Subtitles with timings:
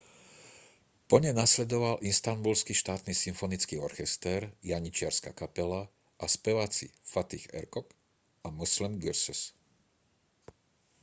[1.09, 4.41] po nej nasledoval istanbulský štátny symfonický orchester
[4.73, 5.81] janičiarska kapela
[6.21, 7.85] a speváci fatih erkoç
[8.41, 9.41] a müslüm gürses